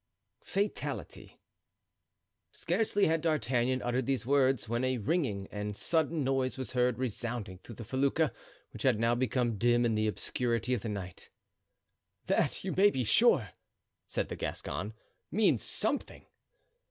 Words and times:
Fatality. 0.43 1.39
Scarcely 2.51 3.05
had 3.05 3.21
D'Artagnan 3.21 3.83
uttered 3.83 4.07
these 4.07 4.25
words 4.25 4.67
when 4.67 4.83
a 4.83 4.97
ringing 4.97 5.47
and 5.51 5.77
sudden 5.77 6.23
noise 6.23 6.57
was 6.57 6.71
heard 6.71 6.97
resounding 6.97 7.59
through 7.59 7.75
the 7.75 7.83
felucca, 7.83 8.33
which 8.73 8.81
had 8.81 8.99
now 8.99 9.13
become 9.13 9.59
dim 9.59 9.85
in 9.85 9.93
the 9.93 10.07
obscurity 10.07 10.73
of 10.73 10.81
the 10.81 10.89
night. 10.89 11.29
"That, 12.25 12.63
you 12.63 12.71
may 12.71 12.89
be 12.89 13.03
sure," 13.03 13.51
said 14.07 14.29
the 14.29 14.35
Gascon, 14.35 14.95
"means 15.29 15.61
something." 15.61 16.25